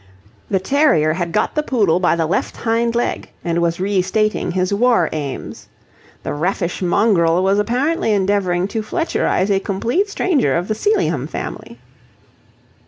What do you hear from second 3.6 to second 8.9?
was restating his war aims. The raffish mongrel was apparently endeavouring to